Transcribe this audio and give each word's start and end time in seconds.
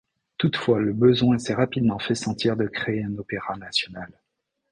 Toutefois, 0.39 0.79
le 0.81 0.93
besoin 0.93 1.37
s’est 1.37 1.53
rapidement 1.53 1.99
fait 1.99 2.15
sentir 2.15 2.57
de 2.57 2.65
créer 2.65 3.03
un 3.03 3.15
opéra 3.19 3.55
national. 3.57 4.11